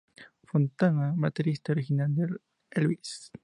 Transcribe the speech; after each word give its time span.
Fontana, 0.47 1.13
baterista 1.15 1.73
original 1.73 2.15
de 2.15 2.27
Elvis. 2.71 3.29